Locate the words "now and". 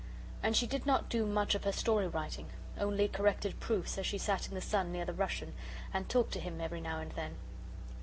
6.81-7.11